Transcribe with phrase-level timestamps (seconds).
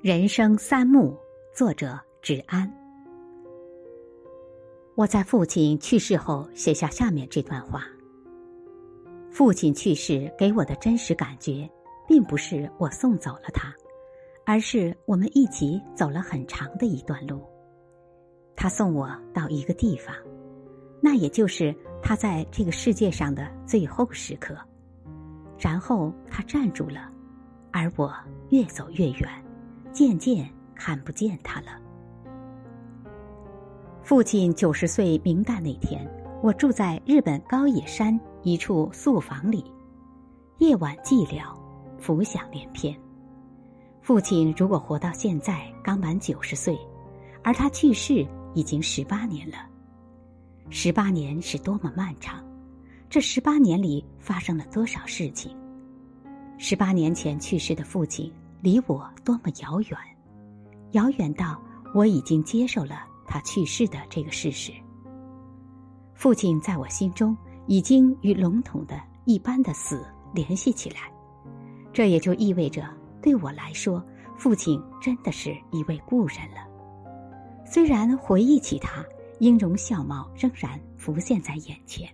[0.00, 1.18] 人生三幕，
[1.52, 2.72] 作者芷安。
[4.94, 7.82] 我在父亲去世后写下下面这段话。
[9.28, 11.68] 父亲去世给我的真实感觉，
[12.06, 13.74] 并不是我送走了他，
[14.46, 17.44] 而是我们一起走了很长的一段路。
[18.54, 20.14] 他送我到一个地方，
[21.00, 24.56] 那也就是他在这个世界上的最后时刻。
[25.58, 27.10] 然后他站住了，
[27.72, 28.14] 而我
[28.50, 29.44] 越走越远。
[29.98, 31.66] 渐渐看不见他了。
[34.00, 36.08] 父亲九十岁冥诞那天，
[36.40, 39.64] 我住在日本高野山一处宿房里，
[40.58, 41.52] 夜晚寂寥，
[41.98, 42.96] 浮想联翩。
[44.00, 46.78] 父亲如果活到现在，刚满九十岁，
[47.42, 48.24] 而他去世
[48.54, 49.56] 已经十八年了。
[50.70, 52.40] 十八年是多么漫长，
[53.10, 55.50] 这十八年里发生了多少事情？
[56.56, 58.32] 十八年前去世的父亲。
[58.60, 59.98] 离我多么遥远，
[60.92, 61.60] 遥远到
[61.94, 64.72] 我已经接受了他去世的这个事实。
[66.14, 71.12] 父亲在我心中已经与笼统的一般的死联系起来，
[71.92, 72.84] 这也就意味着
[73.22, 74.04] 对我来说，
[74.36, 76.66] 父亲真的是一位故人了。
[77.64, 79.04] 虽然回忆起他，
[79.38, 82.08] 音容笑貌仍然浮现在眼前。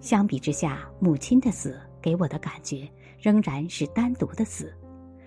[0.00, 2.88] 相比之下，母亲的死给我的感觉。
[3.26, 4.72] 仍然是单独的死，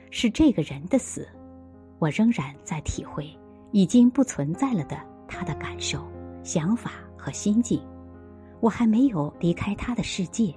[0.10, 1.28] 是这个人的死，
[1.98, 3.30] 我仍然在体会
[3.74, 4.98] 已经不存在了的
[5.28, 6.10] 他的感受、
[6.42, 7.82] 想法和心境。
[8.62, 10.56] 我还没有离开他的世界，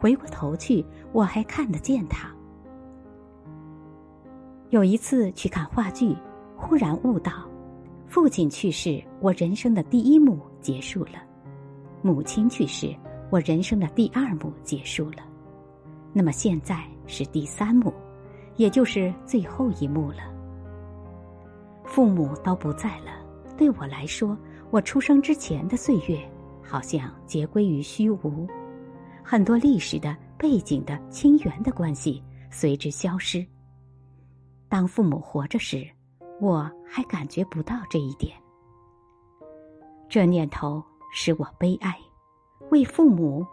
[0.00, 2.28] 回过头去，我还看得见他。
[4.70, 6.16] 有一次去看话剧，
[6.56, 7.48] 忽然悟到，
[8.08, 11.20] 父亲去世，我人生的第一幕结束了；
[12.02, 12.92] 母亲去世，
[13.30, 15.29] 我人生的第二幕结束了。
[16.12, 17.92] 那么现在是第三幕，
[18.56, 20.18] 也就是最后一幕了。
[21.84, 23.24] 父母都不在了，
[23.56, 24.36] 对我来说，
[24.70, 26.18] 我出生之前的岁月
[26.62, 28.46] 好像皆归于虚无，
[29.24, 33.44] 很多历史的背景的亲缘的关系随之消失。
[34.68, 35.84] 当父母活着时，
[36.40, 38.32] 我还感觉不到这一点。
[40.08, 40.82] 这念头
[41.12, 41.96] 使我悲哀，
[42.70, 43.46] 为父母，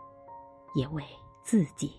[0.76, 1.04] 也为
[1.44, 1.92] 自己。